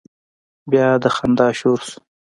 بيا 0.71 0.87
د 1.03 1.05
خندا 1.15 1.47
شور 1.59 1.79
شو. 1.89 1.99